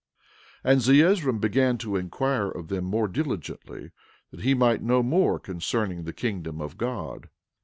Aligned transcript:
12:8 0.65 0.71
And 0.71 0.81
Zeezrom 0.81 1.39
began 1.39 1.77
to 1.77 1.95
inquire 1.95 2.47
of 2.47 2.69
them 2.69 2.89
diligently, 2.89 3.91
that 4.31 4.39
he 4.39 4.55
might 4.55 4.81
know 4.81 5.03
more 5.03 5.37
concerning 5.37 6.05
the 6.05 6.11
kingdom 6.11 6.59
of 6.59 6.75
God. 6.75 7.29